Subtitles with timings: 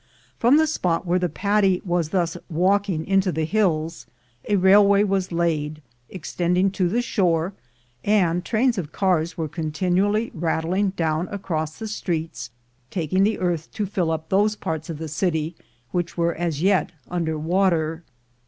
[0.39, 4.07] From the spot where the Paddy was thus walking into the hills
[4.49, 7.53] a railway was laid, extending to the shore,
[8.03, 12.49] and trains of cars were continually rattling down across the streets,
[12.89, 15.07] taking the earth to LIFE AT HIGH SPEED 87 fill up those parts of the
[15.07, 15.55] city
[15.91, 18.01] which were as yet under water.